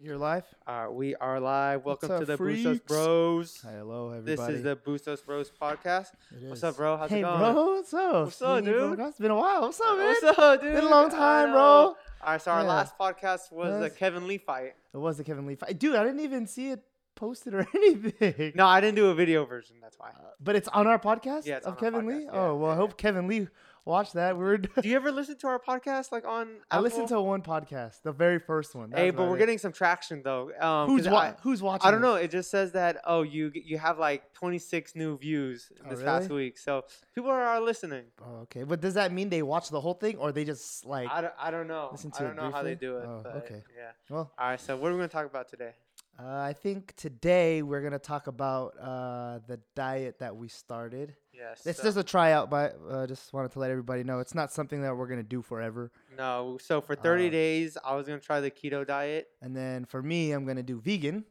You're 0.00 0.16
live. 0.16 0.44
Uh, 0.64 0.86
we 0.92 1.16
are 1.16 1.40
live. 1.40 1.84
Welcome 1.84 2.12
up, 2.12 2.20
to 2.20 2.24
the 2.24 2.36
freaks? 2.36 2.62
Bustos 2.62 2.86
Bros. 2.86 3.60
Hello, 3.68 4.10
everybody. 4.10 4.52
This 4.52 4.58
is 4.58 4.62
the 4.62 4.76
Bustos 4.76 5.22
Bros 5.22 5.50
podcast. 5.50 6.12
What's 6.40 6.62
up, 6.62 6.76
bro? 6.76 6.96
How's 6.96 7.10
hey, 7.10 7.18
it 7.18 7.22
going? 7.22 7.38
bro. 7.40 7.74
What's 7.74 7.94
up? 7.94 8.24
What's 8.26 8.40
up, 8.40 8.64
dude? 8.64 9.00
It's 9.00 9.18
been 9.18 9.32
a 9.32 9.36
while. 9.36 9.62
What's 9.62 9.80
up, 9.80 9.98
man? 9.98 10.14
What's 10.22 10.38
up, 10.38 10.60
dude? 10.60 10.72
Been 10.72 10.84
a 10.84 10.88
long 10.88 11.10
time, 11.10 11.50
bro. 11.50 11.60
All 11.60 11.96
right, 12.24 12.40
so 12.40 12.52
our 12.52 12.60
Yeah. 12.62 12.68
last 12.68 12.96
podcast 12.96 13.50
was 13.50 13.80
the 13.80 13.90
Kevin 13.90 14.28
Lee 14.28 14.38
fight. 14.38 14.74
It 14.94 14.98
was 14.98 15.16
the 15.16 15.24
Kevin 15.24 15.46
Lee 15.46 15.56
fight. 15.56 15.76
Dude, 15.76 15.96
I 15.96 16.04
didn't 16.04 16.20
even 16.20 16.46
see 16.46 16.70
it 16.70 16.84
posted 17.18 17.52
or 17.54 17.66
anything. 17.74 18.52
No, 18.54 18.66
I 18.66 18.80
didn't 18.80 18.96
do 18.96 19.08
a 19.10 19.14
video 19.14 19.44
version. 19.44 19.76
That's 19.82 19.98
why. 19.98 20.08
Uh, 20.10 20.28
but 20.40 20.56
it's 20.56 20.68
on 20.68 20.86
our 20.86 20.98
podcast 20.98 21.44
Yeah, 21.46 21.56
it's 21.58 21.66
of 21.66 21.78
Kevin 21.78 22.02
podcast. 22.02 22.18
Lee. 22.18 22.24
Yeah, 22.24 22.30
oh 22.32 22.56
well, 22.56 22.70
I 22.70 22.76
hope 22.76 22.96
Kevin 22.96 23.26
Lee 23.26 23.48
watched 23.84 24.14
that. 24.14 24.36
We 24.36 24.44
were. 24.44 24.58
Do 24.58 24.88
you 24.88 24.94
ever 24.96 25.10
listen 25.10 25.36
to 25.38 25.46
our 25.48 25.58
podcast 25.58 26.12
like 26.12 26.26
on? 26.26 26.48
I 26.70 26.78
listened 26.78 27.08
to 27.08 27.20
one 27.20 27.42
podcast, 27.42 28.02
the 28.02 28.12
very 28.12 28.38
first 28.38 28.74
one. 28.74 28.92
Hey, 28.92 29.10
but 29.10 29.28
we're 29.28 29.36
it. 29.36 29.40
getting 29.40 29.58
some 29.58 29.72
traction 29.72 30.22
though. 30.22 30.52
Um, 30.60 30.88
who's 30.88 31.08
wa- 31.08 31.18
I, 31.18 31.34
who's 31.42 31.60
watching? 31.62 31.88
I 31.88 31.90
don't 31.90 32.02
know. 32.02 32.14
It 32.14 32.30
just 32.30 32.50
says 32.50 32.72
that 32.72 32.98
oh 33.04 33.22
you 33.22 33.50
you 33.54 33.78
have 33.78 33.98
like 33.98 34.32
26 34.34 34.94
new 34.94 35.18
views 35.18 35.72
Oh, 35.84 35.90
this 35.90 36.02
past 36.02 36.30
week, 36.30 36.56
so 36.58 36.84
people 37.14 37.30
are, 37.30 37.42
are 37.42 37.60
listening. 37.60 38.04
Oh, 38.24 38.42
okay, 38.42 38.62
but 38.62 38.80
does 38.80 38.94
that 38.94 39.12
mean 39.12 39.28
they 39.28 39.42
watch 39.42 39.70
the 39.70 39.80
whole 39.80 39.94
thing, 39.94 40.16
or 40.18 40.30
they 40.32 40.44
just 40.44 40.84
like? 40.86 41.08
I 41.10 41.20
don't, 41.22 41.34
I 41.38 41.50
don't 41.50 41.66
know. 41.66 41.88
listen 41.90 42.12
I 42.14 42.18
to 42.18 42.24
it 42.24 42.26
don't 42.28 42.36
know 42.36 42.50
how 42.52 42.62
they 42.62 42.74
do 42.76 42.98
it. 42.98 43.04
Oh, 43.06 43.20
but 43.24 43.36
okay. 43.44 43.62
Yeah. 43.76 43.90
Well, 44.08 44.30
All 44.38 44.48
right. 44.50 44.60
So 44.60 44.76
what 44.76 44.90
are 44.90 44.94
we 44.94 44.98
gonna 44.98 45.08
talk 45.08 45.26
about 45.26 45.48
today? 45.48 45.72
Uh, 46.20 46.26
I 46.26 46.52
think 46.52 46.94
today 46.96 47.62
we're 47.62 47.80
gonna 47.82 47.98
talk 47.98 48.26
about 48.26 48.74
uh, 48.80 49.38
the 49.46 49.60
diet 49.76 50.18
that 50.18 50.36
we 50.36 50.48
started. 50.48 51.14
Yes. 51.32 51.64
It's 51.64 51.78
so- 51.78 51.84
just 51.84 51.96
a 51.98 52.02
tryout, 52.02 52.50
but 52.50 52.76
uh, 52.90 53.06
just 53.06 53.32
wanted 53.32 53.52
to 53.52 53.60
let 53.60 53.70
everybody 53.70 54.02
know 54.02 54.18
it's 54.18 54.34
not 54.34 54.52
something 54.52 54.82
that 54.82 54.96
we're 54.96 55.06
gonna 55.06 55.22
do 55.22 55.42
forever. 55.42 55.92
No, 56.16 56.58
so 56.60 56.80
for 56.80 56.96
30 56.96 57.28
Uh, 57.28 57.30
days, 57.30 57.78
I 57.84 57.94
was 57.94 58.06
gonna 58.08 58.18
try 58.18 58.40
the 58.40 58.50
keto 58.50 58.84
diet, 58.86 59.28
And 59.40 59.56
then 59.56 59.84
for 59.84 60.02
me, 60.02 60.32
I'm 60.32 60.44
gonna 60.44 60.62
do 60.64 60.80
vegan. 60.80 61.24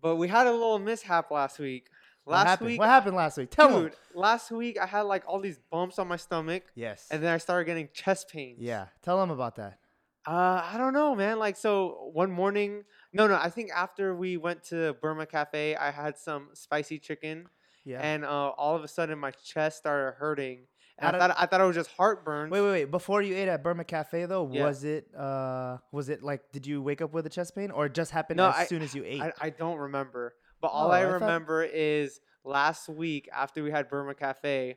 but 0.00 0.16
we 0.16 0.28
had 0.28 0.46
a 0.46 0.52
little 0.52 0.78
mishap 0.78 1.30
last 1.32 1.58
week. 1.58 1.88
What 2.24 2.34
Last 2.34 2.46
happened? 2.46 2.66
week, 2.70 2.78
What 2.80 2.88
happened 2.88 3.16
last 3.16 3.36
week? 3.38 3.50
Tell 3.50 3.68
dude, 3.82 3.92
them. 3.92 3.98
last 4.14 4.50
week 4.50 4.78
I 4.80 4.86
had 4.86 5.02
like 5.02 5.22
all 5.26 5.38
these 5.40 5.58
bumps 5.70 5.98
on 5.98 6.06
my 6.08 6.16
stomach, 6.16 6.64
Yes. 6.74 7.06
and 7.10 7.22
then 7.22 7.32
I 7.32 7.38
started 7.38 7.64
getting 7.66 7.88
chest 7.92 8.28
pains. 8.28 8.58
yeah. 8.60 8.86
Tell 9.02 9.18
them 9.20 9.30
about 9.30 9.56
that. 9.56 9.78
Uh, 10.26 10.60
I 10.64 10.74
don't 10.76 10.92
know, 10.92 11.14
man. 11.14 11.38
Like, 11.38 11.56
so 11.56 12.10
one 12.12 12.32
morning, 12.32 12.82
no, 13.16 13.26
no, 13.26 13.34
I 13.36 13.50
think 13.50 13.70
after 13.74 14.14
we 14.14 14.36
went 14.36 14.62
to 14.64 14.94
Burma 15.02 15.26
Cafe, 15.26 15.74
I 15.76 15.90
had 15.90 16.18
some 16.18 16.48
spicy 16.54 16.98
chicken, 16.98 17.48
Yeah. 17.84 18.00
and 18.00 18.24
uh, 18.24 18.28
all 18.50 18.76
of 18.76 18.84
a 18.84 18.88
sudden 18.88 19.18
my 19.18 19.30
chest 19.32 19.78
started 19.78 20.16
hurting. 20.18 20.66
And 20.98 21.14
I 21.14 21.18
thought 21.18 21.36
I 21.38 21.44
thought 21.46 21.60
it 21.60 21.64
was 21.64 21.76
just 21.76 21.90
heartburn. 21.90 22.48
wait, 22.48 22.62
wait, 22.62 22.70
wait. 22.70 22.84
Before 22.90 23.20
you 23.20 23.34
ate 23.36 23.48
at 23.48 23.62
Burma 23.62 23.84
Cafe, 23.84 24.24
though, 24.26 24.48
Yeah. 24.50 24.64
was 24.64 24.82
it 24.84 25.14
uh, 25.14 25.76
was 25.92 26.08
it 26.08 26.22
like, 26.22 26.40
did 26.52 26.66
you 26.66 26.80
wake 26.80 27.02
up 27.02 27.12
with 27.12 27.26
a 27.26 27.28
chest 27.28 27.54
pain, 27.54 27.70
or 27.70 27.84
it 27.86 27.92
just 27.94 28.12
happened 28.12 28.38
No, 28.38 28.48
as 28.48 28.54
I- 28.56 28.64
soon 28.66 28.80
as 28.82 28.94
you 28.94 29.02
ate? 29.04 29.20
I, 29.20 29.32
I 29.40 29.50
don't 29.50 29.76
remember. 29.78 30.34
But 30.62 30.68
all 30.68 30.88
Oh, 30.88 30.90
I 30.90 31.00
I 31.00 31.02
thought- 31.04 31.20
remember 31.20 31.62
is 31.64 32.20
last 32.44 32.88
week 32.88 33.28
after 33.34 33.62
we 33.62 33.70
had 33.70 33.90
Burma 33.90 34.14
Cafe, 34.14 34.76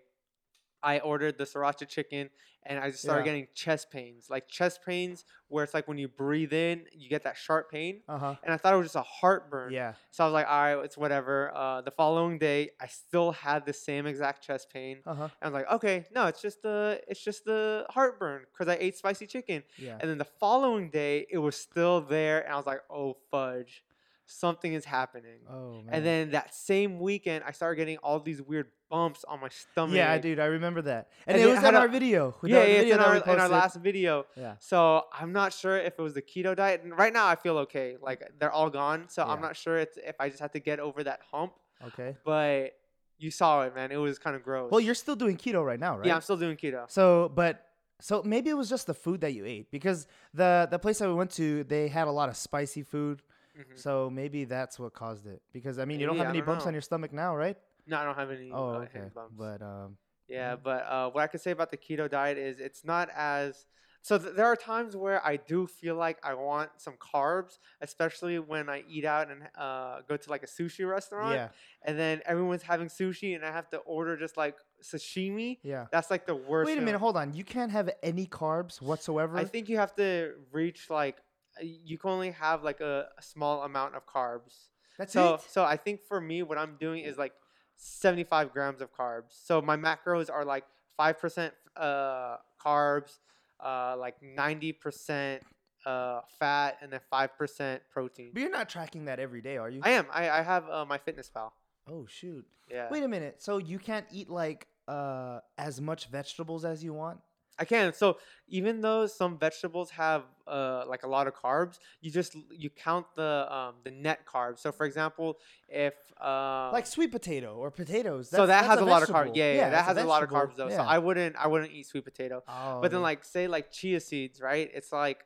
I 0.83 0.99
ordered 0.99 1.37
the 1.37 1.43
sriracha 1.45 1.87
chicken 1.87 2.29
and 2.63 2.77
I 2.79 2.89
just 2.89 3.03
started 3.03 3.21
Yeah. 3.21 3.25
getting 3.25 3.47
chest 3.53 3.89
pains. 3.89 4.29
Like 4.29 4.47
chest 4.47 4.81
pains 4.85 5.25
where 5.47 5.63
it's 5.63 5.73
like 5.73 5.87
when 5.87 5.97
you 5.97 6.07
breathe 6.07 6.53
in, 6.53 6.85
you 6.91 7.09
get 7.09 7.23
that 7.23 7.37
sharp 7.37 7.71
pain. 7.71 8.01
uh 8.07 8.17
huh. 8.17 8.35
And 8.43 8.53
I 8.53 8.57
thought 8.57 8.73
it 8.73 8.77
was 8.77 8.87
just 8.87 8.95
a 8.95 9.01
heartburn. 9.01 9.71
Yeah. 9.71 9.93
So 10.11 10.23
I 10.23 10.27
was 10.27 10.33
like, 10.33 10.47
all 10.47 10.61
right, 10.75 10.83
it's 10.85 10.97
whatever. 10.97 11.51
Uh, 11.55 11.81
the 11.81 11.91
following 11.91 12.37
day, 12.37 12.71
I 12.81 12.87
still 12.87 13.31
had 13.31 13.65
the 13.65 13.73
same 13.73 14.05
exact 14.05 14.43
chest 14.45 14.69
pain. 14.71 14.99
Uh 15.05 15.13
huh. 15.15 15.23
And 15.23 15.31
I 15.41 15.47
was 15.47 15.53
like, 15.53 15.71
okay, 15.75 16.05
no, 16.13 16.27
it's 16.27 16.41
just 16.41 16.61
the 16.61 17.01
it's 17.07 17.23
just 17.23 17.45
the 17.45 17.85
heartburn 17.89 18.43
because 18.51 18.67
I 18.67 18.77
ate 18.79 18.97
spicy 18.97 19.25
chicken. 19.27 19.63
Yeah. 19.77 19.97
And 19.99 20.09
then 20.09 20.17
the 20.17 20.25
following 20.25 20.89
day, 20.89 21.25
it 21.29 21.37
was 21.37 21.55
still 21.55 22.01
there, 22.01 22.41
and 22.43 22.53
I 22.53 22.57
was 22.57 22.65
like, 22.65 22.81
"Oh 22.89 23.17
fudge, 23.31 23.83
something 24.29 24.71
is 24.73 24.85
happening." 24.85 25.39
Oh 25.49 25.81
man. 25.81 25.89
And 25.93 26.05
then 26.05 26.31
that 26.31 26.53
same 26.55 26.99
weekend, 26.99 27.43
I 27.45 27.51
started 27.51 27.77
getting 27.77 27.97
all 27.97 28.19
these 28.19 28.41
weird 28.41 28.67
bumps 28.89 29.23
on 29.27 29.39
my 29.39 29.49
stomach. 29.49 29.95
yeah, 29.95 30.17
dude, 30.17 30.39
I 30.39 30.45
remember 30.45 30.81
that, 30.83 31.09
and, 31.27 31.37
And 31.37 31.45
it 31.45 31.49
was 31.49 31.59
had 31.59 31.69
in 31.69 31.75
a- 31.75 31.79
our 31.79 31.87
video. 31.87 32.35
yeah, 32.43 32.57
yeah, 32.57 32.63
it's 32.63 32.91
in 32.91 32.99
our, 32.99 33.15
in 33.17 33.39
our 33.39 33.47
last 33.49 33.75
video. 33.77 34.25
Yeah. 34.35 34.55
So 34.59 35.05
I'm 35.13 35.31
not 35.31 35.53
sure 35.53 35.77
if 35.77 35.93
it 35.99 36.01
was 36.01 36.13
the 36.13 36.21
keto 36.23 36.55
diet. 36.55 36.81
And 36.83 36.97
right 36.97 37.13
now, 37.13 37.27
I 37.27 37.35
feel 37.35 37.57
okay. 37.59 37.97
Like 38.01 38.27
they're 38.39 38.51
all 38.51 38.69
gone. 38.69 39.05
So 39.09 39.23
I'm 39.23 39.41
not 39.41 39.55
sure 39.55 39.77
it's, 39.77 39.97
if 39.97 40.15
I 40.19 40.29
just 40.29 40.39
have 40.41 40.51
to 40.53 40.59
get 40.59 40.79
over 40.79 41.03
that 41.03 41.19
hump. 41.31 41.53
Okay. 41.87 42.17
But 42.25 42.73
you 43.19 43.29
saw 43.31 43.63
it, 43.63 43.75
man. 43.75 43.91
It 43.91 43.97
was 43.97 44.17
kind 44.17 44.35
of 44.35 44.43
gross. 44.43 44.71
Well, 44.71 44.79
you're 44.81 44.95
still 44.95 45.15
doing 45.15 45.37
keto 45.37 45.63
right 45.63 45.79
now, 45.79 45.97
right? 45.97 46.07
yeah, 46.07 46.15
I'm 46.15 46.21
still 46.21 46.37
doing 46.37 46.57
keto. 46.57 46.89
So, 46.89 47.29
but 47.35 47.65
so 48.01 48.23
maybe 48.23 48.49
it 48.49 48.57
was 48.57 48.69
just 48.69 48.87
the 48.87 48.93
food 48.93 49.21
that 49.21 49.33
you 49.33 49.45
ate 49.45 49.69
because 49.71 50.07
the 50.33 50.67
the 50.71 50.79
place 50.79 50.99
that 50.99 51.07
we 51.09 51.13
went 51.13 51.31
to, 51.31 51.63
they 51.65 51.89
had 51.89 52.07
a 52.07 52.11
lot 52.11 52.29
of 52.29 52.37
spicy 52.37 52.81
food. 52.81 53.21
Mhm. 53.59 53.77
So 53.77 54.09
maybe 54.09 54.45
that's 54.45 54.79
what 54.79 54.93
caused 54.93 55.27
it. 55.27 55.41
Because 55.51 55.79
I 55.79 55.85
mean, 55.85 55.99
you 55.99 56.05
don't 56.05 56.17
have 56.17 56.27
I 56.27 56.29
any 56.29 56.39
don't 56.39 56.47
bumps 56.47 56.65
know. 56.65 56.69
on 56.69 56.73
your 56.73 56.81
stomach 56.81 57.11
now, 57.11 57.35
right? 57.35 57.57
No, 57.85 57.97
I 57.97 58.03
don't 58.05 58.15
have 58.15 58.31
any. 58.31 58.51
Oh, 58.51 58.69
uh, 58.69 58.79
okay. 58.81 58.99
any. 58.99 59.09
But 59.37 59.61
um, 59.61 59.97
Yeah, 60.27 60.55
but 60.55 60.85
uh, 60.87 61.09
what 61.09 61.23
I 61.23 61.27
could 61.27 61.41
say 61.41 61.51
about 61.51 61.71
the 61.71 61.77
keto 61.77 62.09
diet 62.09 62.37
is 62.37 62.59
it's 62.59 62.85
not 62.85 63.09
as 63.15 63.65
so. 64.01 64.17
Th- 64.17 64.33
there 64.35 64.45
are 64.45 64.55
times 64.55 64.95
where 64.95 65.25
I 65.25 65.37
do 65.37 65.65
feel 65.67 65.95
like 65.95 66.19
I 66.23 66.35
want 66.35 66.69
some 66.77 66.95
carbs, 66.97 67.57
especially 67.81 68.37
when 68.39 68.69
I 68.69 68.83
eat 68.87 69.05
out 69.05 69.29
and 69.29 69.41
uh, 69.57 70.01
go 70.07 70.15
to 70.17 70.29
like 70.29 70.43
a 70.43 70.47
sushi 70.47 70.87
restaurant, 70.87 71.33
yeah, 71.33 71.49
and 71.81 71.97
then 71.97 72.21
everyone's 72.25 72.63
having 72.63 72.87
sushi 72.87 73.35
and 73.35 73.43
I 73.43 73.51
have 73.51 73.69
to 73.71 73.77
order 73.79 74.15
just 74.17 74.37
like 74.37 74.55
sashimi. 74.83 75.57
yeah. 75.63 75.87
That's 75.91 76.09
like 76.11 76.25
the 76.27 76.35
worst. 76.35 76.67
Wait 76.67 76.77
a 76.77 76.81
minute, 76.81 76.99
hold 76.99 77.17
on. 77.17 77.33
You 77.33 77.43
can't 77.43 77.71
have 77.71 77.89
any 78.03 78.27
carbs 78.27 78.81
whatsoever. 78.81 79.35
I 79.35 79.45
think 79.45 79.67
you 79.67 79.77
have 79.77 79.95
to 79.95 80.33
reach 80.51 80.89
like 80.89 81.17
you 81.61 81.97
can 81.97 82.09
only 82.11 82.31
have 82.31 82.63
like 82.63 82.79
a, 82.81 83.07
a 83.17 83.21
small 83.21 83.63
amount 83.63 83.95
of 83.95 84.05
carbs. 84.05 84.67
that's 84.97 85.13
So 85.13 85.35
it. 85.35 85.41
so 85.49 85.63
I 85.63 85.77
think 85.77 86.01
for 86.07 86.19
me, 86.21 86.43
what 86.43 86.57
I'm 86.57 86.75
doing 86.79 87.03
is 87.03 87.17
like 87.17 87.33
75 87.77 88.51
grams 88.53 88.81
of 88.81 88.93
carbs. 88.93 89.31
So 89.43 89.61
my 89.61 89.77
macros 89.77 90.29
are 90.31 90.45
like 90.45 90.65
five 90.97 91.19
percent 91.19 91.53
uh, 91.75 92.37
carbs, 92.63 93.19
uh, 93.63 93.95
like 93.97 94.15
90 94.21 94.73
percent 94.73 95.43
uh, 95.85 96.21
fat, 96.39 96.77
and 96.81 96.91
then 96.91 96.99
five 97.09 97.37
percent 97.37 97.81
protein. 97.89 98.31
But 98.33 98.41
you're 98.41 98.51
not 98.51 98.69
tracking 98.69 99.05
that 99.05 99.19
every 99.19 99.41
day, 99.41 99.57
are 99.57 99.69
you? 99.69 99.81
I 99.83 99.91
am. 99.91 100.07
I, 100.11 100.29
I 100.29 100.41
have 100.41 100.69
uh, 100.69 100.85
my 100.85 100.97
fitness 100.97 101.29
pal. 101.29 101.53
oh 101.89 102.05
shoot. 102.07 102.45
Yeah, 102.69 102.87
Wait 102.91 103.03
a 103.03 103.07
minute. 103.07 103.41
So 103.41 103.57
you 103.57 103.79
can't 103.79 104.05
eat 104.11 104.29
like 104.29 104.67
uh 104.87 105.39
as 105.57 105.79
much 105.79 106.07
vegetables 106.09 106.65
as 106.65 106.83
you 106.83 106.93
want? 106.93 107.19
I 107.59 107.65
can. 107.65 107.93
So 107.93 108.17
even 108.47 108.81
though 108.81 109.05
some 109.05 109.37
vegetables 109.37 109.91
have 109.91 110.23
uh, 110.47 110.85
like 110.87 111.03
a 111.03 111.07
lot 111.07 111.27
of 111.27 111.35
carbs, 111.35 111.79
you 112.01 112.09
just 112.09 112.35
you 112.51 112.69
count 112.69 113.05
the 113.15 113.47
um, 113.53 113.75
the 113.83 113.91
net 113.91 114.25
carbs. 114.25 114.59
So 114.59 114.71
for 114.71 114.85
example, 114.85 115.37
if 115.67 115.93
uh, 116.19 116.71
like 116.71 116.87
sweet 116.87 117.11
potato 117.11 117.55
or 117.55 117.69
potatoes. 117.69 118.29
so 118.29 118.47
that 118.47 118.65
has 118.65 118.79
a, 118.79 118.85
lot 118.85 119.03
of 119.03 119.09
carbs. 119.09 119.13
vegetable. 119.13 119.37
Yeah, 119.37 119.53
yeah, 119.53 119.69
that 119.69 119.85
has 119.85 119.97
a, 119.97 120.03
lot 120.03 120.23
of 120.23 120.29
carbs 120.29 120.55
though. 120.55 120.69
Yeah. 120.69 120.77
So 120.77 120.83
I 120.83 120.97
wouldn't 120.97 121.35
I 121.35 121.47
wouldn't 121.47 121.71
eat 121.71 121.85
sweet 121.85 122.05
potato. 122.05 122.43
Oh, 122.47 122.79
But 122.81 122.91
then 122.91 123.01
yeah. 123.01 123.03
like 123.03 123.25
say 123.25 123.47
like 123.47 123.71
chia 123.71 123.99
seeds, 123.99 124.41
right? 124.41 124.69
It's 124.73 124.91
like 124.91 125.25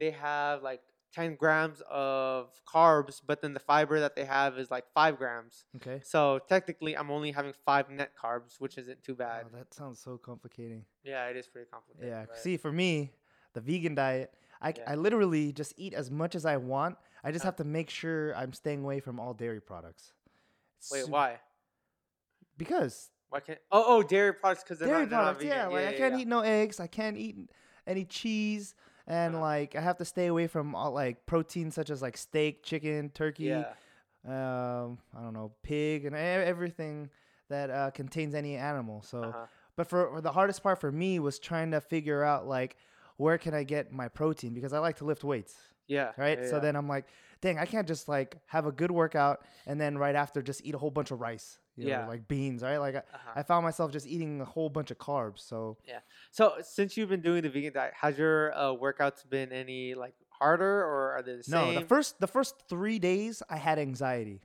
they 0.00 0.10
have 0.12 0.62
like 0.62 0.80
10 1.14 1.36
grams 1.36 1.80
of 1.88 2.50
carbs, 2.66 3.20
but 3.24 3.40
then 3.40 3.54
the 3.54 3.60
fiber 3.60 4.00
that 4.00 4.16
they 4.16 4.24
have 4.24 4.58
is 4.58 4.70
like 4.70 4.84
5 4.92 5.16
grams. 5.16 5.64
okay. 5.76 6.00
So 6.04 6.40
technically 6.48 6.96
I'm 6.96 7.10
only 7.10 7.30
having 7.30 7.52
5 7.64 7.88
net 7.90 8.12
carbs, 8.20 8.58
which 8.58 8.76
isn't 8.78 9.02
too 9.04 9.14
bad. 9.14 9.44
Oh, 9.46 9.56
that 9.56 9.72
sounds 9.72 10.00
so 10.00 10.18
complicated. 10.18 10.84
Yeah, 11.04 11.26
it 11.28 11.36
is 11.36 11.46
pretty 11.46 11.68
complicated. 11.70 12.08
Yeah. 12.08 12.24
but- 12.26 12.38
See, 12.38 12.56
for 12.56 12.72
me, 12.72 13.12
the 13.52 13.60
vegan 13.60 13.94
diet, 13.94 14.34
I, 14.60 14.74
Yeah. 14.76 14.90
I 14.92 14.94
literally 14.96 15.52
just 15.52 15.72
eat 15.76 15.94
as 15.94 16.10
much 16.10 16.34
as 16.34 16.44
I 16.44 16.56
want. 16.56 16.96
I 17.22 17.30
just 17.30 17.44
Uh. 17.44 17.48
have 17.48 17.56
to 17.56 17.64
make 17.64 17.90
sure 17.90 18.34
I'm 18.34 18.52
staying 18.52 18.82
away 18.82 18.98
from 19.00 19.20
all 19.20 19.34
dairy 19.34 19.60
products. 19.60 20.14
Wait, 20.90 21.04
Su- 21.04 21.10
why? 21.12 21.38
Because 22.56 23.10
Why 23.30 23.40
can't 23.40 23.58
Oh, 23.72 23.84
oh, 23.86 24.02
dairy 24.02 24.32
products 24.32 24.62
cuz 24.64 24.78
they're 24.78 24.88
dairy 24.88 25.00
not, 25.02 25.10
not 25.10 25.16
products, 25.22 25.42
vegan. 25.44 25.56
yeah. 25.58 25.66
Like 25.66 25.86
I 25.86 25.92
can't 25.96 26.14
yeah. 26.14 26.20
eat 26.20 26.28
no 26.28 26.40
eggs. 26.40 26.78
I 26.80 26.86
can't 26.86 27.16
eat 27.16 27.50
any 27.86 28.04
cheese. 28.04 28.74
And 29.06 29.40
like 29.40 29.74
I 29.76 29.80
have 29.80 29.98
to 29.98 30.04
stay 30.04 30.26
away 30.26 30.46
from 30.46 30.74
all 30.74 30.92
like 30.92 31.26
protein 31.26 31.70
such 31.70 31.90
as 31.90 32.00
like 32.02 32.16
steak, 32.16 32.62
chicken, 32.62 33.10
turkey, 33.10 33.44
Yeah. 33.44 33.74
um, 34.26 34.98
I 35.16 35.22
don't 35.22 35.34
know, 35.34 35.52
pig, 35.62 36.04
and 36.06 36.16
everything 36.16 37.10
that 37.50 37.70
uh, 37.70 37.90
contains 37.90 38.34
any 38.34 38.56
animal. 38.56 39.02
So, 39.02 39.22
Uh-huh. 39.24 39.46
but 39.76 39.86
for 39.88 40.20
the 40.22 40.32
hardest 40.32 40.62
part 40.62 40.80
for 40.80 40.90
me 40.90 41.18
was 41.18 41.38
trying 41.38 41.70
to 41.72 41.80
figure 41.80 42.22
out 42.24 42.46
like 42.46 42.76
where 43.16 43.36
can 43.38 43.54
I 43.54 43.62
get 43.64 43.92
my 43.92 44.08
protein 44.08 44.54
because 44.54 44.72
I 44.72 44.78
like 44.78 44.96
to 44.96 45.04
lift 45.04 45.22
weights, 45.22 45.54
Yeah. 45.86 46.12
right? 46.16 46.38
yeah, 46.40 46.48
so 46.48 46.56
yeah. 46.56 46.60
then 46.60 46.76
I'm 46.76 46.88
like, 46.88 47.06
dang, 47.40 47.58
I 47.58 47.66
can't 47.66 47.86
just 47.86 48.08
like 48.08 48.36
have 48.46 48.66
a 48.66 48.72
good 48.72 48.90
workout 48.90 49.44
and 49.66 49.80
then 49.80 49.98
right 49.98 50.14
after 50.14 50.40
just 50.42 50.64
eat 50.64 50.74
a 50.74 50.78
whole 50.78 50.90
bunch 50.90 51.10
of 51.10 51.20
rice, 51.20 51.58
you 51.76 51.84
know, 51.84 51.90
Yeah. 51.90 52.06
like 52.06 52.26
beans, 52.26 52.62
right? 52.62 52.78
Like 52.78 52.94
I, 52.96 52.98
Uh-huh. 52.98 53.30
I 53.36 53.42
found 53.42 53.64
myself 53.64 53.92
just 53.92 54.06
eating 54.06 54.40
a 54.40 54.44
whole 54.46 54.70
bunch 54.70 54.90
of 54.90 54.98
carbs. 54.98 55.40
So 55.40 55.76
yeah. 55.86 55.98
So 56.30 56.54
since 56.62 56.96
you've 56.96 57.10
been 57.10 57.20
doing 57.20 57.42
the 57.42 57.50
vegan 57.50 57.72
diet, 57.74 57.92
has 58.00 58.16
your 58.18 58.52
uh, 58.56 58.74
workouts 58.74 59.28
been 59.28 59.52
any 59.52 59.94
like 59.94 60.14
harder 60.30 60.82
or 60.84 61.12
are 61.12 61.22
they 61.22 61.32
the 61.36 61.44
no, 61.48 61.64
same? 61.64 61.74
the 61.74 61.80
first 61.86 62.18
the 62.18 62.26
first 62.26 62.54
three 62.68 62.98
days 62.98 63.42
I 63.50 63.56
had 63.56 63.78
anxiety. 63.78 64.40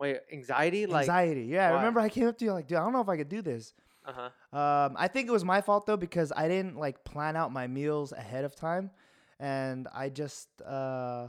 Wait, 0.00 0.18
anxiety? 0.32 0.86
Like 0.86 1.02
anxiety, 1.02 1.44
yeah. 1.44 1.68
I 1.70 1.74
remember 1.74 2.00
I 2.00 2.08
came 2.08 2.26
up 2.26 2.36
to 2.38 2.44
you 2.44 2.52
like, 2.52 2.66
dude, 2.66 2.78
I 2.78 2.80
don't 2.82 2.92
know 2.92 3.00
if 3.02 3.08
I 3.08 3.16
could 3.16 3.28
do 3.28 3.40
this. 3.42 3.72
uh-huh. 4.04 4.58
Um, 4.58 4.96
I 4.98 5.06
think 5.06 5.28
it 5.28 5.32
was 5.32 5.44
my 5.44 5.60
fault 5.60 5.86
though 5.86 5.96
because 5.96 6.32
I 6.34 6.48
didn't 6.48 6.76
like 6.76 7.04
plan 7.04 7.36
out 7.36 7.52
my 7.52 7.66
meals 7.68 8.10
ahead 8.12 8.44
of 8.44 8.56
time, 8.56 8.90
and 9.40 9.88
I 9.94 10.08
just 10.08 10.48
uh, 10.62 11.28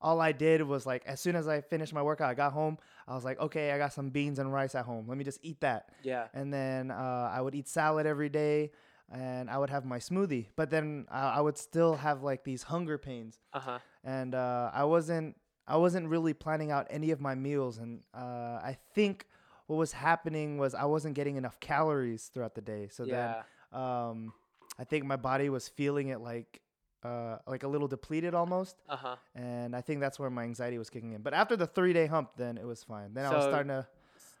all 0.00 0.20
I 0.20 0.32
did 0.32 0.62
was 0.62 0.86
like 0.86 1.04
as 1.06 1.20
soon 1.20 1.36
as 1.36 1.48
I 1.48 1.60
finished 1.60 1.92
my 1.94 2.02
workout, 2.02 2.30
I 2.30 2.34
got 2.34 2.52
home. 2.52 2.78
I 3.08 3.14
was 3.14 3.24
like, 3.24 3.40
okay, 3.40 3.72
I 3.72 3.78
got 3.78 3.92
some 3.92 4.10
beans 4.10 4.38
and 4.38 4.52
rice 4.52 4.74
at 4.74 4.84
home. 4.84 5.06
Let 5.08 5.16
me 5.18 5.24
just 5.24 5.38
eat 5.42 5.60
that. 5.60 5.90
Yeah. 6.02 6.28
And 6.34 6.52
then 6.52 6.90
uh, 6.90 7.30
I 7.32 7.40
would 7.40 7.54
eat 7.54 7.68
salad 7.68 8.06
every 8.06 8.28
day, 8.28 8.72
and 9.12 9.48
I 9.50 9.58
would 9.58 9.70
have 9.70 9.84
my 9.84 9.98
smoothie. 9.98 10.46
But 10.56 10.70
then 10.70 11.06
uh, 11.10 11.32
I 11.36 11.40
would 11.40 11.56
still 11.58 11.96
have 11.96 12.22
like 12.22 12.44
these 12.44 12.64
hunger 12.64 12.98
pains, 12.98 13.38
Uh 13.52 13.60
huh. 13.60 13.78
and 14.02 14.34
uh, 14.34 14.70
I 14.74 14.84
wasn't 14.84 15.36
I 15.66 15.76
wasn't 15.76 16.08
really 16.08 16.34
planning 16.34 16.70
out 16.70 16.86
any 16.90 17.10
of 17.10 17.20
my 17.20 17.34
meals. 17.34 17.78
And 17.78 18.02
uh, 18.14 18.58
I 18.62 18.76
think 18.94 19.26
what 19.66 19.76
was 19.76 19.92
happening 19.92 20.58
was 20.58 20.74
I 20.74 20.84
wasn't 20.84 21.14
getting 21.14 21.36
enough 21.36 21.58
calories 21.60 22.26
throughout 22.32 22.54
the 22.54 22.60
day. 22.60 22.88
So 22.90 23.04
Yeah. 23.06 23.42
then 23.72 23.80
um, 23.80 24.32
I 24.78 24.84
think 24.84 25.04
my 25.04 25.16
body 25.16 25.48
was 25.48 25.68
feeling 25.68 26.08
it 26.08 26.20
like 26.20 26.60
uh, 27.04 27.38
like 27.46 27.62
a 27.62 27.68
little 27.68 27.88
depleted 27.88 28.34
almost, 28.34 28.76
Uh 28.88 28.96
huh. 28.96 29.16
and 29.34 29.76
I 29.76 29.80
think 29.82 30.00
that's 30.00 30.18
where 30.18 30.30
my 30.30 30.42
anxiety 30.44 30.78
was 30.78 30.88
kicking 30.90 31.12
in. 31.12 31.22
But 31.22 31.34
after 31.34 31.56
the 31.56 31.66
three 31.66 31.92
day 31.92 32.06
hump, 32.06 32.30
then 32.36 32.56
it 32.58 32.64
was 32.66 32.82
fine. 32.82 33.12
Then 33.14 33.26
I 33.26 33.34
was 33.34 33.44
starting 33.44 33.68
to 33.68 33.86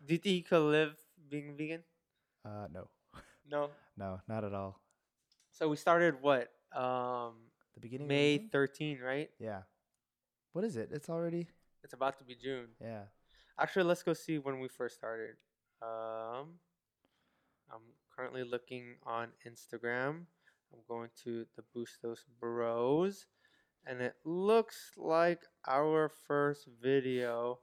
Do 0.06 0.14
you 0.14 0.18
think 0.18 0.36
you 0.36 0.42
could 0.44 0.62
live 0.70 0.96
being 1.28 1.56
vegan? 1.56 1.82
uh, 2.44 2.68
no, 2.72 2.88
No. 3.50 3.70
no, 3.96 4.20
not 4.28 4.44
at 4.44 4.54
all. 4.54 4.80
So 5.50 5.68
we 5.68 5.76
started 5.76 6.20
what? 6.20 6.50
Um, 6.74 7.34
The 7.74 7.80
beginning 7.80 8.06
of 8.06 8.08
May 8.08 8.38
13, 8.38 8.98
right? 9.00 9.30
Yeah. 9.38 9.62
What 10.52 10.64
is 10.64 10.76
it? 10.76 10.90
It's 10.92 11.08
already 11.10 11.46
It's 11.82 11.92
about 11.94 12.18
to 12.18 12.24
be 12.24 12.34
June. 12.34 12.68
yeah. 12.80 13.04
Actually, 13.58 13.84
let's 13.84 14.02
go 14.02 14.14
see 14.14 14.38
when 14.38 14.58
we 14.58 14.66
first 14.68 14.96
started. 14.96 15.36
Um, 15.82 16.58
I'm 17.70 17.82
currently 18.16 18.42
looking 18.42 18.96
on 19.06 19.28
Instagram. 19.46 20.26
I'm 20.74 20.80
going 20.88 21.10
to 21.22 21.46
the 21.56 21.62
Bustos 21.72 22.24
Bros, 22.40 23.26
and 23.86 24.00
it 24.00 24.14
looks 24.24 24.90
like 24.96 25.42
our 25.68 26.08
first 26.08 26.66
video 26.82 27.60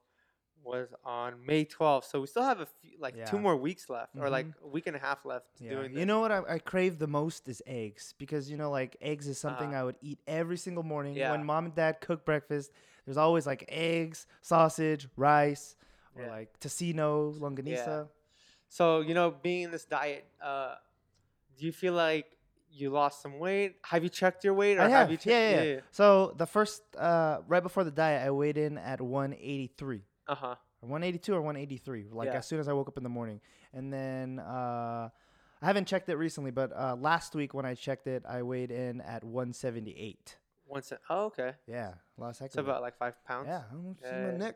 was 0.63 0.93
on 1.03 1.45
May 1.45 1.65
12th. 1.65 2.05
So 2.05 2.21
we 2.21 2.27
still 2.27 2.43
have 2.43 2.61
a 2.61 2.65
few, 2.65 2.91
like 2.99 3.15
two 3.25 3.37
more 3.37 3.57
weeks 3.57 3.89
left, 3.89 4.15
or 4.17 4.29
like 4.29 4.45
Mhm. 4.47 4.63
a 4.63 4.67
week 4.67 4.87
and 4.87 4.95
a 4.95 4.99
half 4.99 5.25
left 5.25 5.47
Yeah. 5.59 5.71
doing 5.71 5.93
You 5.93 6.05
know 6.05 6.21
what 6.21 6.31
I, 6.31 6.41
I 6.47 6.59
crave 6.59 6.99
the 6.99 7.07
most 7.07 7.49
is 7.49 7.61
eggs 7.67 8.13
because 8.17 8.49
you 8.49 8.55
know 8.55 8.71
like 8.71 8.95
eggs 9.01 9.27
is 9.27 9.37
something 9.37 9.73
Uh-huh. 9.73 9.81
I 9.81 9.83
would 9.83 9.97
eat 10.01 10.19
every 10.25 10.57
single 10.57 10.83
morning 10.83 11.15
Yeah. 11.17 11.31
when 11.31 11.43
mom 11.43 11.65
and 11.65 11.75
dad 11.75 11.99
cook 11.99 12.23
breakfast. 12.23 12.71
There's 13.05 13.17
always 13.17 13.45
like 13.45 13.65
eggs, 13.67 14.25
sausage, 14.41 15.07
rice, 15.17 15.75
or 16.15 16.27
like 16.27 16.57
tocino, 16.61 17.37
longanisa. 17.37 18.07
So 18.69 19.01
you 19.01 19.13
know, 19.13 19.31
being 19.31 19.63
in 19.63 19.71
this 19.71 19.83
diet, 19.85 20.25
uh, 20.41 20.75
do 21.57 21.65
you 21.65 21.73
feel 21.73 21.93
like 21.93 22.37
you 22.71 22.89
lost 22.89 23.21
some 23.21 23.39
weight? 23.39 23.75
Have 23.85 24.03
you 24.03 24.09
checked 24.09 24.43
your 24.43 24.53
weight, 24.53 24.77
or 24.77 24.81
I 24.81 24.87
have, 24.89 25.11
you 25.11 25.17
checked? 25.17 25.27
yeah, 25.27 25.49
yeah, 25.51 25.63
yeah. 25.63 25.79
So 25.91 26.33
the 26.37 26.45
first 26.45 26.81
uh, 26.97 27.39
right 27.47 27.61
before 27.63 27.83
the 27.83 27.91
diet, 27.91 28.25
I 28.25 28.31
weighed 28.31 28.57
in 28.57 28.77
at 28.77 29.01
183. 29.01 30.01
Uh 30.27 30.35
huh. 30.35 30.55
182 30.81 31.33
or 31.33 31.41
183 31.41 32.07
like 32.11 32.27
Yeah. 32.29 32.37
as 32.39 32.47
soon 32.47 32.59
as 32.59 32.67
i 32.67 32.73
woke 32.73 32.87
up 32.87 32.97
in 32.97 33.03
the 33.03 33.09
morning 33.09 33.39
and 33.71 33.93
then 33.93 34.39
uh 34.39 35.09
i 35.61 35.65
haven't 35.67 35.85
checked 35.87 36.09
it 36.09 36.15
recently 36.15 36.49
but 36.49 36.71
uh 36.75 36.95
last 36.99 37.35
week 37.35 37.53
when 37.53 37.67
i 37.67 37.75
checked 37.75 38.07
it 38.07 38.23
i 38.27 38.41
weighed 38.41 38.71
in 38.71 38.99
at 39.01 39.23
178 39.23 40.37
Once. 40.65 40.91
Oh, 41.07 41.25
okay. 41.25 41.53
yeah 41.67 41.93
last 42.17 42.39
heck 42.39 42.47
It's 42.47 42.57
about 42.57 42.81
like 42.81 42.97
five 42.97 43.13
pounds. 43.25 43.45
yeah 43.47 43.61
I 43.71 43.75
almost 43.75 43.99
see 44.01 44.07
Yeah, 44.07 44.31
my 44.31 44.37
neck 44.37 44.55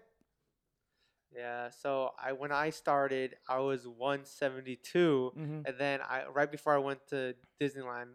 Yeah. 1.36 1.70
So 1.70 2.12
I 2.24 2.32
when 2.34 2.52
I 2.52 2.70
started, 2.70 3.36
I 3.48 3.60
was 3.60 3.88
172, 3.88 5.32
hmm 5.36 5.62
and 5.66 5.76
then 5.78 6.00
I 6.02 6.26
right 6.34 6.52
before 6.52 6.74
I 6.74 6.78
went 6.78 7.08
to 7.10 7.36
Disneyland, 7.62 8.14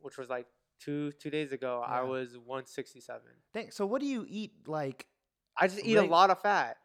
which 0.00 0.18
was 0.18 0.28
like 0.28 0.46
two 0.80 1.12
two 1.12 1.30
days 1.30 1.52
ago, 1.52 1.82
I 1.86 2.02
was 2.02 2.36
167. 2.36 3.20
Thank, 3.52 3.72
so 3.72 3.86
what 3.86 4.00
do 4.00 4.06
you 4.06 4.26
eat 4.28 4.52
like 4.66 5.06
I 5.56 5.68
just 5.68 5.84
eat 5.84 5.96
a 5.96 6.02
lot 6.02 6.30
of 6.30 6.40
fat. 6.40 6.76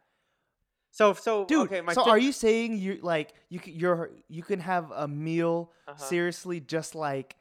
So 0.90 1.12
so 1.12 1.44
dude 1.44 1.66
okay, 1.66 1.80
my 1.80 1.92
so 1.92 2.02
tip- 2.04 2.12
are 2.12 2.18
you 2.18 2.32
saying 2.32 2.78
you 2.78 2.98
like 3.02 3.34
you 3.48 3.60
c- 3.64 3.72
you're 3.72 4.10
you 4.28 4.42
can 4.42 4.60
have 4.60 4.90
a 4.90 5.06
meal 5.06 5.72
uh-huh. 5.86 6.02
seriously 6.02 6.60
just 6.60 6.94
like 6.94 7.36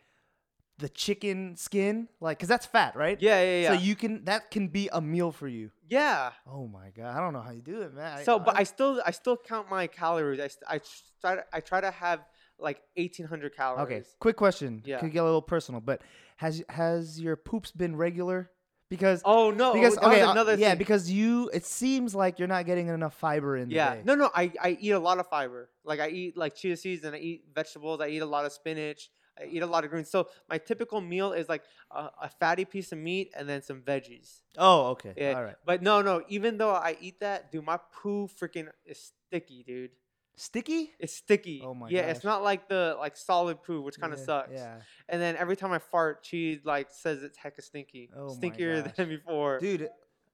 the 0.80 0.90
chicken 0.90 1.56
skin 1.56 2.08
like 2.20 2.38
because 2.38 2.50
that's 2.50 2.66
fat 2.66 2.96
right 2.96 3.20
Yeah, 3.22 3.42
yeah, 3.42 3.62
yeah. 3.62 3.68
so 3.70 3.74
you 3.82 3.96
can 3.96 4.26
that 4.26 4.52
can 4.52 4.68
be 4.68 4.90
a 4.94 5.02
meal 5.02 5.32
for 5.32 5.48
you 5.48 5.72
yeah. 5.90 6.32
oh 6.46 6.68
my 6.68 6.90
god 6.96 7.16
i 7.16 7.20
don't 7.20 7.34
know 7.34 7.42
how 7.42 7.52
you 7.52 7.62
do 7.62 7.82
it 7.82 7.94
man 7.94 8.24
So, 8.24 8.38
but 8.40 8.58
I 8.58 8.64
still 8.64 9.02
I 9.06 9.12
still 9.12 9.38
count 9.38 9.70
my 9.70 9.88
calories. 9.88 10.40
I 10.40 10.76
I 10.76 10.82
try 11.22 11.38
I 11.54 11.60
try 11.62 11.82
to 11.82 11.92
have 11.92 12.20
like 12.60 12.82
1800 12.96 13.56
calories. 13.56 13.84
Okay, 13.84 14.04
quick 14.20 14.36
question. 14.36 14.82
Yeah. 14.86 15.00
Could 15.00 15.12
get 15.12 15.20
a 15.20 15.24
little 15.24 15.42
personal, 15.42 15.80
but 15.82 16.02
has 16.38 16.64
has 16.70 17.20
your 17.20 17.36
poops 17.36 17.72
been 17.72 17.96
regular? 17.96 18.50
Because 18.90 19.22
Oh 19.26 19.52
no, 19.52 19.74
because 19.74 19.98
okay, 19.98 20.22
uh, 20.22 20.56
yeah, 20.56 20.70
thing. 20.70 20.78
because 20.78 21.12
you 21.12 21.50
it 21.54 21.66
seems 21.66 22.16
like 22.16 22.40
you're 22.40 22.48
not 22.48 22.66
getting 22.66 22.88
enough 22.88 23.14
fiber 23.16 23.58
in 23.58 23.70
the 23.70 23.76
Yeah. 23.76 23.96
day. 23.96 24.02
No, 24.06 24.16
no. 24.16 24.30
I, 24.34 24.52
I 24.62 24.78
eat 24.80 24.92
a 24.92 25.00
lot 25.00 25.20
of 25.20 25.28
fiber. 25.28 25.70
Like 25.84 26.00
I 26.00 26.08
eat 26.10 26.38
like 26.38 26.56
chia 26.56 26.78
seeds 26.78 27.04
and 27.04 27.14
I 27.16 27.20
eat 27.20 27.44
vegetables. 27.54 28.00
I 28.02 28.08
eat 28.08 28.20
a 28.22 28.26
lot 28.26 28.46
of 28.46 28.52
spinach. 28.54 29.10
I 29.42 29.46
eat 29.46 29.62
a 29.62 29.66
lot 29.68 29.84
of 29.84 29.90
greens. 29.90 30.10
So 30.10 30.30
my 30.50 30.58
typical 30.58 31.02
meal 31.02 31.34
is 31.34 31.48
like 31.50 31.64
a, 31.92 32.10
a 32.24 32.30
fatty 32.40 32.66
piece 32.66 32.92
of 32.92 32.98
meat 32.98 33.32
and 33.36 33.48
then 33.48 33.62
some 33.62 33.82
veggies. 33.82 34.42
Oh, 34.58 34.88
okay. 34.92 35.14
Yeah. 35.18 35.34
All 35.34 35.44
right. 35.44 35.56
But 35.66 35.82
no, 35.82 36.02
no. 36.02 36.24
Even 36.30 36.58
though 36.58 36.72
I 36.72 36.98
eat 37.00 37.20
that, 37.22 37.52
dude, 37.52 37.66
my 37.66 37.80
poo 37.94 38.28
freaking 38.28 38.70
is 38.86 39.12
sticky, 39.30 39.64
dude. 39.64 39.92
Sticky? 40.40 40.92
It's 41.00 41.14
sticky. 41.16 41.64
Oh 41.66 41.74
my 41.74 41.90
Yeah, 41.90 42.04
gosh. 42.08 42.16
it's 42.18 42.24
not 42.24 42.44
like 42.44 42.70
the 42.70 42.96
like 43.00 43.18
solid 43.18 43.64
poo, 43.64 43.82
which 43.82 44.00
kind 44.00 44.14
of 44.14 44.20
Yeah, 44.20 44.26
sucks. 44.26 44.52
Yeah. 44.54 44.76
And 45.10 45.20
then 45.20 45.36
every 45.36 45.56
time 45.56 45.72
I 45.72 45.80
fart, 45.80 46.20
she 46.22 46.60
like 46.64 46.90
says 46.92 47.24
it's 47.24 47.38
hecka 47.40 47.64
stinky, 47.64 48.12
Oh 48.16 48.28
stinkier 48.28 48.94
than 48.96 49.10
before. 49.18 49.58
Dude, 49.60 49.90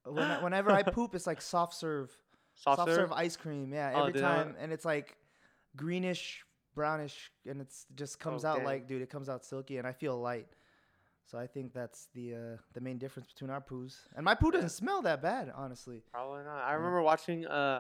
uh, 0.06 0.12
when 0.12 0.24
I, 0.26 0.44
whenever 0.44 0.72
I 0.72 0.84
poop, 0.84 1.16
it's 1.16 1.26
like 1.26 1.42
soft 1.42 1.74
serve, 1.76 2.10
soft, 2.56 2.80
soft 2.80 2.90
serve? 2.90 2.98
serve 2.98 3.12
ice 3.14 3.38
cream. 3.38 3.72
Yeah, 3.74 3.94
Oh, 3.96 4.06
every 4.08 4.20
I- 4.20 4.22
time, 4.24 4.56
and 4.60 4.74
it's 4.74 4.84
like 4.84 5.16
greenish, 5.78 6.44
brownish, 6.76 7.32
and 7.46 7.62
it's 7.62 7.86
just 7.96 8.20
comes 8.20 8.44
Oh, 8.46 8.50
out 8.50 8.58
dang. 8.58 8.66
like, 8.66 8.88
dude, 8.88 9.02
it 9.02 9.10
comes 9.10 9.30
out 9.30 9.46
silky, 9.46 9.78
and 9.78 9.88
I 9.88 9.92
feel 9.94 10.20
light. 10.20 10.48
So 11.26 11.38
I 11.38 11.48
think 11.48 11.74
that's 11.74 12.08
the 12.14 12.36
uh, 12.36 12.58
the 12.74 12.82
main 12.82 12.98
difference 12.98 13.28
between 13.28 13.50
our 13.50 13.62
poos. 13.62 13.96
And 14.16 14.26
my 14.26 14.36
poo 14.36 14.52
doesn't 14.52 14.70
smell 14.70 15.02
that 15.04 15.22
bad, 15.22 15.52
honestly. 15.56 16.04
Probably 16.12 16.44
not. 16.44 16.62
I 16.64 16.74
remember 16.74 17.02
watching 17.02 17.46
uh 17.48 17.80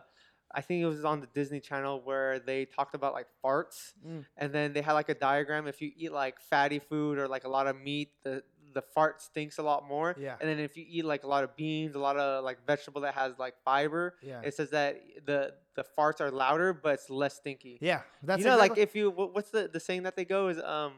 I 0.56 0.62
think 0.62 0.84
it 0.84 0.86
was 0.86 1.04
on 1.04 1.20
the 1.20 1.28
Disney 1.34 1.60
Channel 1.60 2.02
where 2.04 2.40
they 2.40 2.66
talked 2.66 2.94
about 2.96 3.14
like 3.14 3.28
farts 3.44 3.94
Mm. 4.08 4.24
and 4.38 4.54
then 4.54 4.72
they 4.74 4.82
had 4.82 4.94
like 4.94 5.10
a 5.10 5.16
diagram 5.16 5.68
if 5.68 5.82
you 5.82 5.92
eat 5.96 6.12
like 6.12 6.40
fatty 6.40 6.78
food 6.80 7.18
or 7.18 7.28
like 7.28 7.44
a 7.44 7.50
lot 7.50 7.66
of 7.68 7.76
meat 7.76 8.12
the 8.24 8.44
the 8.74 8.82
fart 8.82 9.22
stinks 9.22 9.58
a 9.58 9.64
lot 9.64 9.88
more. 9.88 10.16
Yeah. 10.20 10.36
And 10.40 10.50
then 10.50 10.60
if 10.60 10.76
you 10.78 10.86
eat 10.88 11.06
like 11.06 11.24
a 11.24 11.28
lot 11.28 11.44
of 11.44 11.56
beans, 11.56 11.96
a 11.96 12.00
lot 12.00 12.18
of 12.18 12.44
like 12.44 12.66
vegetable 12.66 13.02
that 13.02 13.14
has 13.14 13.38
like 13.38 13.56
fiber, 13.64 14.16
Yeah. 14.22 14.42
it 14.44 14.54
says 14.54 14.70
that 14.72 15.02
the 15.26 15.54
the 15.76 15.84
farts 15.98 16.22
are 16.22 16.30
louder 16.32 16.74
but 16.74 16.94
it's 16.96 17.10
less 17.10 17.36
stinky. 17.36 17.78
Yeah, 17.82 18.02
that's 18.22 18.40
you 18.40 18.46
know, 18.48 18.58
like 18.58 18.78
if 18.78 18.96
you 18.96 19.10
what's 19.12 19.50
the 19.52 19.70
the 19.72 19.80
saying 19.80 20.04
that 20.04 20.16
they 20.16 20.26
go 20.26 20.48
is 20.50 20.60
um 20.60 20.94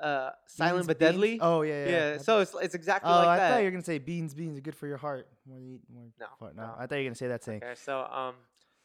uh 0.00 0.30
silent 0.46 0.78
beans, 0.78 0.86
but 0.86 0.98
beans? 0.98 1.12
deadly. 1.12 1.38
Oh 1.40 1.62
yeah, 1.62 1.84
yeah. 1.84 1.90
yeah. 1.90 2.18
So 2.18 2.40
it's 2.40 2.54
it's 2.60 2.74
exactly 2.74 3.10
oh, 3.10 3.16
like 3.16 3.28
I 3.28 3.36
that. 3.36 3.50
thought 3.50 3.58
you 3.58 3.64
were 3.64 3.70
gonna 3.72 3.84
say 3.84 3.98
beans. 3.98 4.34
Beans 4.34 4.56
are 4.58 4.60
good 4.62 4.74
for 4.74 4.86
your 4.86 4.96
heart. 4.96 5.28
More 5.46 5.60
you 5.60 5.74
eat, 5.74 5.80
more 5.92 6.04
No, 6.18 6.26
fart. 6.38 6.56
No, 6.56 6.62
no. 6.66 6.74
I 6.78 6.86
thought 6.86 6.96
you 6.96 7.02
were 7.02 7.08
gonna 7.10 7.14
say 7.16 7.28
that 7.28 7.44
saying. 7.44 7.62
Okay, 7.62 7.74
so 7.74 8.00
um, 8.04 8.34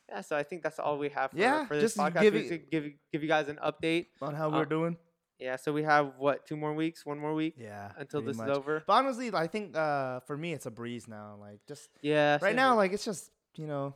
yeah, 0.10 0.22
so 0.22 0.36
I 0.38 0.44
think 0.44 0.64
that's 0.64 0.80
all 0.80 0.98
we 0.98 1.10
have 1.10 1.32
for, 1.32 1.38
Yeah, 1.38 1.66
for 1.66 1.76
this 1.76 1.96
just 1.96 1.98
podcast. 1.98 2.22
give 2.22 2.34
We 2.34 2.40
it- 2.42 2.72
give 2.72 2.86
you- 2.86 2.94
give 3.12 3.22
you 3.24 3.28
guys 3.30 3.48
an 3.48 3.58
update. 3.64 4.08
On 4.22 4.34
how 4.36 4.48
Uh, 4.50 4.58
we're 4.60 4.66
doing. 4.66 4.98
Yeah, 5.40 5.56
so 5.56 5.72
we 5.72 5.84
have 5.84 6.14
what 6.18 6.46
two 6.46 6.58
more 6.58 6.74
weeks, 6.74 7.06
one 7.06 7.20
more 7.20 7.34
week 7.34 7.56
Yeah. 7.58 7.92
until 7.98 8.22
this 8.22 8.38
much. 8.38 8.50
is 8.50 8.58
over. 8.58 8.84
But 8.86 8.94
honestly, 8.94 9.30
I 9.34 9.48
think 9.48 9.76
uh, 9.78 10.20
for 10.22 10.36
me 10.38 10.54
it's 10.54 10.66
a 10.66 10.72
breeze 10.72 11.08
now. 11.08 11.38
Like 11.40 11.60
just 11.68 11.90
Yeah, 12.02 12.40
right 12.42 12.56
now, 12.56 12.70
here. 12.72 12.78
like 12.78 12.94
it's 12.94 13.06
just 13.06 13.30
you 13.56 13.68
know, 13.68 13.94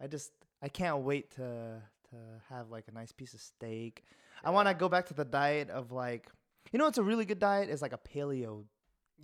I 0.00 0.06
just 0.06 0.30
I 0.62 0.68
can't 0.68 0.98
wait 0.98 1.30
to 1.36 1.80
to 2.10 2.16
have 2.50 2.70
like 2.70 2.84
a 2.88 2.92
nice 2.92 3.12
piece 3.12 3.34
of 3.34 3.40
steak. 3.40 4.04
I 4.44 4.50
want 4.50 4.68
to 4.68 4.74
go 4.74 4.88
back 4.90 5.06
to 5.06 5.14
the 5.14 5.24
diet 5.24 5.70
of 5.70 5.90
like 5.90 6.28
you 6.72 6.78
know, 6.78 6.86
it's 6.86 6.98
a 6.98 7.02
really 7.02 7.24
good 7.24 7.38
diet 7.38 7.68
is 7.70 7.80
like 7.80 7.92
a 7.92 7.98
paleo 7.98 8.64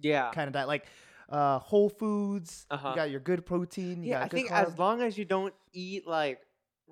yeah, 0.01 0.31
kind 0.31 0.47
of 0.47 0.53
diet, 0.55 0.69
like 0.69 0.87
uh, 1.29 1.59
whole 1.59 1.89
foods. 1.91 2.67
Uh-huh. 2.71 2.91
You 2.91 2.95
got 2.97 3.11
your 3.11 3.21
good 3.21 3.45
protein. 3.45 4.03
You 4.03 4.11
yeah. 4.11 4.19
got 4.21 4.25
I 4.25 4.29
think 4.29 4.49
carb. 4.51 4.67
as 4.67 4.79
long 4.79 5.03
as 5.03 5.19
you 5.19 5.25
don't 5.25 5.55
eat 5.73 6.07
like 6.07 6.41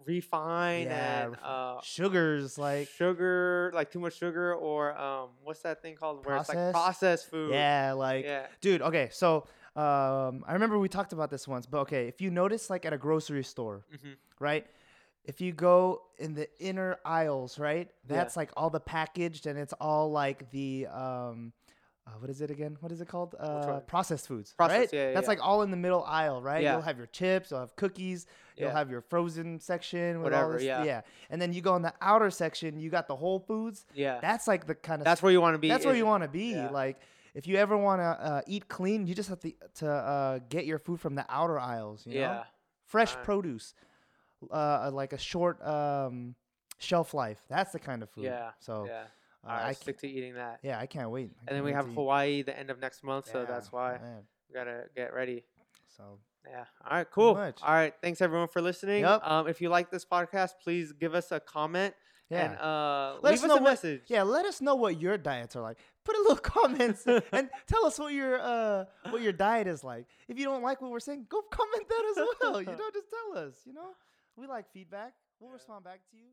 refined 0.06 0.86
Yeah, 0.86 1.24
and 1.24 1.36
uh, 1.42 1.80
sugars 1.82 2.58
like 2.58 2.88
sugar, 2.88 3.70
like 3.74 3.90
too 3.90 4.00
much 4.00 4.16
sugar, 4.16 4.54
or 4.54 4.96
um, 4.98 5.30
what's 5.42 5.60
that 5.62 5.82
thing 5.82 5.96
called 5.96 6.24
where 6.24 6.36
it's 6.36 6.48
like 6.48 6.56
Processed? 6.56 6.72
processed 6.74 7.30
food? 7.30 7.52
yeah, 7.52 7.92
like 7.92 8.24
yeah, 8.24 8.46
dude 8.60 8.82
okay 8.82 9.08
so 9.12 9.46
um 9.76 10.42
i 10.46 10.52
remember 10.54 10.78
we 10.78 10.88
talked 10.88 11.12
about 11.12 11.30
this 11.30 11.46
once 11.46 11.66
but 11.66 11.78
okay 11.80 12.08
if 12.08 12.20
you 12.20 12.30
notice 12.30 12.68
like 12.68 12.84
at 12.84 12.92
a 12.92 12.98
grocery 12.98 13.44
store 13.44 13.84
hmm 14.02 14.12
right 14.40 14.66
if 15.24 15.40
you 15.40 15.52
go 15.52 16.02
in 16.18 16.34
the 16.34 16.48
inner 16.58 16.96
aisles 17.04 17.58
right 17.58 17.88
Yeah. 18.08 18.16
that's 18.16 18.36
like 18.36 18.50
all 18.56 18.70
the 18.70 18.80
packaged 18.80 19.46
and 19.46 19.56
it's 19.58 19.72
all 19.74 20.10
like 20.10 20.50
the 20.50 20.86
um 20.88 21.52
uh, 22.08 22.18
what 22.20 22.30
is 22.30 22.40
it 22.40 22.50
again? 22.50 22.76
What 22.80 22.90
is 22.90 23.00
it 23.00 23.08
called? 23.08 23.34
Uh, 23.38 23.80
processed 23.80 24.26
foods, 24.26 24.54
Processed, 24.56 24.92
right? 24.92 24.98
yeah, 24.98 25.08
yeah, 25.08 25.14
That's 25.14 25.24
yeah. 25.26 25.28
like 25.28 25.40
all 25.44 25.62
in 25.62 25.70
the 25.70 25.76
middle 25.76 26.02
aisle, 26.04 26.40
right? 26.40 26.62
Yeah. 26.62 26.72
You'll 26.72 26.82
have 26.82 26.96
your 26.96 27.06
chips, 27.08 27.50
you'll 27.50 27.60
have 27.60 27.76
cookies, 27.76 28.26
you'll 28.56 28.70
have 28.70 28.90
your 28.90 29.02
frozen 29.02 29.60
section, 29.60 30.22
with 30.22 30.32
all 30.32 30.40
Whatever, 30.40 30.52
this, 30.54 30.64
yeah. 30.64 30.84
yeah. 30.84 31.00
And 31.30 31.40
then 31.40 31.52
you 31.52 31.60
go 31.60 31.76
in 31.76 31.82
the 31.82 31.92
outer 32.00 32.30
section, 32.30 32.80
you 32.80 32.88
got 32.90 33.06
the 33.08 33.16
Whole 33.16 33.38
Foods. 33.40 33.84
yeah. 33.94 34.18
That's 34.20 34.48
like 34.48 34.66
the 34.66 34.74
kind 34.74 35.02
of 35.02 35.04
That's 35.04 35.22
where 35.22 35.32
you 35.32 35.40
want 35.40 35.54
to 35.54 35.58
be. 35.58 35.68
that's 35.68 35.84
where 35.84 35.94
you 35.96 36.06
want 36.06 36.22
to 36.22 36.28
be. 36.28 36.54
Like 36.56 36.98
if 37.34 37.46
you 37.46 37.56
ever 37.56 37.76
want 37.76 38.00
to 38.00 38.04
uh, 38.06 38.40
eat 38.46 38.68
clean, 38.68 39.06
you 39.06 39.14
just 39.14 39.28
have 39.28 39.40
to 39.40 39.52
to 39.76 39.88
uh, 39.88 40.38
get 40.48 40.64
your 40.66 40.78
food 40.78 41.00
from 41.00 41.14
the 41.14 41.24
outer 41.28 41.58
aisles. 41.58 42.06
You 42.06 42.14
know? 42.14 42.20
yeah. 42.20 42.42
fresh 42.86 43.10
Alright. 43.10 43.24
produce, 43.24 43.74
uh, 44.50 44.90
like 44.92 45.12
a 45.12 45.18
short 45.18 45.64
um, 45.64 46.34
shelf 46.78 47.12
life. 47.14 47.40
That's 47.48 47.72
the 47.72 47.78
kind 47.78 48.02
of 48.02 48.10
food. 48.10 48.24
Yeah. 48.24 48.50
So 48.60 48.86
yeah. 48.88 49.04
Uh, 49.46 49.50
right, 49.50 49.66
I 49.66 49.72
stick 49.72 49.98
to 49.98 50.08
eating 50.08 50.34
that. 50.34 50.60
yeah, 50.62 50.78
I 50.78 50.86
can't 50.86 51.10
wait. 51.10 51.30
I 51.40 51.44
And 51.48 51.56
then 51.56 51.64
we 51.64 51.72
have 51.72 51.84
to 51.86 51.90
eat. 51.90 51.94
Hawaii 51.94 52.42
the 52.42 52.58
end 52.58 52.70
of 52.70 52.78
next 52.80 53.02
month, 53.04 53.30
so 53.30 53.44
that's 53.44 53.70
why 53.72 53.98
man. 54.02 54.22
we 54.48 54.54
gotta 54.54 54.84
get 54.96 55.14
ready. 55.14 55.44
So 55.96 56.18
Yeah. 56.48 56.64
All 56.88 56.96
right. 56.96 57.10
Cool. 57.10 57.34
All 57.36 57.52
right. 57.74 57.94
Thanks 58.02 58.20
everyone 58.20 58.48
for 58.48 58.62
listening. 58.62 59.02
Yep. 59.02 59.20
Um, 59.24 59.48
if 59.48 59.60
you 59.60 59.68
like 59.68 59.90
this 59.90 60.04
podcast, 60.04 60.52
please 60.62 60.92
give 60.92 61.14
us 61.14 61.30
a 61.32 61.40
comment 61.40 61.94
yeah. 62.30 62.44
and 62.52 62.58
uh, 62.58 63.18
Let 63.22 63.32
leave 63.34 63.42
us 63.42 63.48
know 63.48 63.54
a 63.56 63.60
what- 63.60 63.62
message. 63.64 64.02
yeah, 64.08 64.22
let 64.22 64.44
us 64.46 64.60
know 64.60 64.74
what 64.76 65.00
your 65.00 65.18
diets 65.18 65.56
are 65.56 65.62
like. 65.62 65.78
Put 66.04 66.16
a 66.16 66.20
little 66.20 66.36
comments 66.56 67.06
and 67.06 67.50
tell 67.66 67.84
us 67.84 67.98
what 67.98 68.12
your 68.14 68.40
uh 68.40 68.84
what 69.10 69.20
your 69.22 69.32
diet 69.32 69.66
is 69.66 69.82
like. 69.84 70.06
If 70.28 70.38
you 70.38 70.44
don't 70.44 70.62
like 70.62 70.80
what 70.80 70.90
we're 70.90 71.00
saying, 71.00 71.26
go 71.28 71.42
comment 71.50 71.88
that 71.88 72.04
as 72.16 72.24
well. 72.40 72.60
You 72.62 72.66
know, 72.68 72.90
just 72.94 73.08
tell 73.10 73.38
us. 73.44 73.54
You 73.66 73.74
know, 73.74 73.90
we 74.36 74.46
like 74.46 74.70
feedback. 74.72 75.12
We'll 75.40 75.50
Yeah. 75.50 75.54
respond 75.54 75.84
back 75.84 76.00
to 76.10 76.16
you. 76.16 76.28